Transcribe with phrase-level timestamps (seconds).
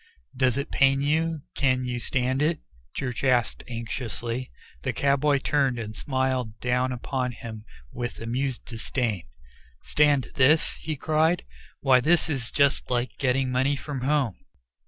[0.35, 1.43] "Does it pain you?
[1.53, 2.59] Can you stand it?"
[2.95, 4.49] Church asked anxiously.
[4.81, 9.25] The cowboy turned and smiled down upon him with amused disdain.
[9.83, 11.45] "Stand this?" he cried.
[11.81, 14.37] "Why, this is just like getting money from home."